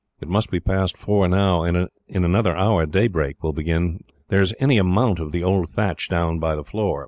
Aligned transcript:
It 0.19 0.27
must 0.27 0.49
be 0.49 0.59
past 0.59 0.97
four 0.97 1.27
now, 1.27 1.61
and 1.61 1.87
in 2.07 2.25
another 2.25 2.55
hour 2.57 2.87
daylight 2.87 3.37
will 3.43 3.53
begin 3.53 3.83
to 3.83 3.91
break. 4.05 4.15
"There 4.29 4.41
is 4.41 4.55
any 4.59 4.79
amount 4.79 5.19
of 5.19 5.31
the 5.31 5.43
old 5.43 5.69
thatch 5.69 6.09
down 6.09 6.41
on 6.43 6.57
the 6.57 6.63
floor. 6.63 6.99